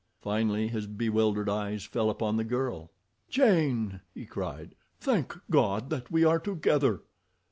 Finally 0.19 0.67
his 0.67 0.87
bewildered 0.87 1.47
eyes 1.47 1.85
fell 1.85 2.09
upon 2.09 2.35
the 2.35 2.43
girl. 2.43 2.89
"Jane!" 3.29 4.01
he 4.15 4.25
cried. 4.25 4.73
"Thank 4.99 5.37
God 5.51 5.91
that 5.91 6.09
we 6.09 6.25
are 6.25 6.39
together!" 6.39 7.03